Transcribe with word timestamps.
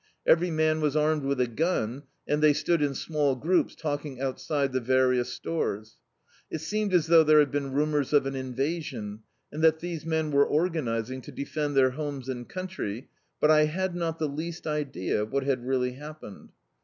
Every 0.25 0.49
man 0.49 0.81
was 0.81 0.95
armed 0.95 1.25
with 1.25 1.39
a 1.39 1.45
gun, 1.45 2.01
and 2.27 2.41
they 2.41 2.53
stood 2.53 2.81
in 2.81 2.95
small 2.95 3.35
groups 3.35 3.75
talking 3.75 4.19
outside 4.19 4.73
the 4.73 4.79
various 4.79 5.31
stores. 5.31 5.97
It 6.49 6.61
seemed 6.61 6.91
as 6.91 7.05
though 7.05 7.23
there 7.23 7.37
had 7.37 7.51
been 7.51 7.73
rumours 7.73 8.11
of 8.11 8.25
an 8.25 8.35
invasion, 8.35 9.19
and 9.51 9.63
that 9.63 9.77
these 9.79 10.03
men 10.03 10.31
were 10.31 10.43
organising 10.47 11.21
to 11.21 11.31
defend 11.31 11.75
their 11.77 11.91
homes 11.91 12.29
and 12.29 12.49
country, 12.49 13.09
but 13.39 13.51
I 13.51 13.65
had 13.65 13.93
not 13.95 14.17
the 14.17 14.27
least 14.27 14.65
idea 14.65 15.21
of 15.21 15.31
what 15.31 15.43
had 15.43 15.67
really 15.67 15.91
happened. 15.91 16.49